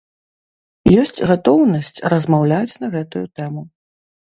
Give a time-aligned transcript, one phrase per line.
[1.01, 3.61] Ёсць гатоўнасць размаўляць на гэтую тэму.